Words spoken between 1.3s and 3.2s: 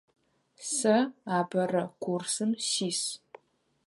апэрэ курсым сис.